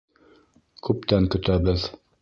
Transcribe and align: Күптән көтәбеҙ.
Күптән 0.89 1.31
көтәбеҙ. 1.37 1.89